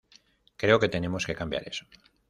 Creo 0.61 0.79
que 0.79 0.89
tenemos 0.95 1.27
que 1.27 1.35
cambiar 1.35 1.61
eso". 1.69 1.85